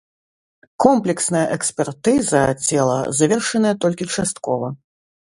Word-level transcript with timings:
Комплексная 0.85 1.43
экспертыза 1.57 2.41
цела 2.71 2.99
завершаная 3.21 3.75
толькі 3.87 4.09
часткова. 4.17 4.67